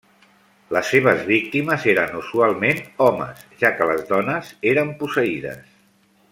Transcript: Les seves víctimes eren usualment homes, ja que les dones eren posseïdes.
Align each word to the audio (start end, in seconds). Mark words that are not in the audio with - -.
Les 0.75 0.87
seves 0.93 1.19
víctimes 1.27 1.85
eren 1.93 2.17
usualment 2.21 2.81
homes, 3.09 3.45
ja 3.63 3.73
que 3.77 3.89
les 3.93 4.03
dones 4.15 4.53
eren 4.75 4.91
posseïdes. 5.05 5.65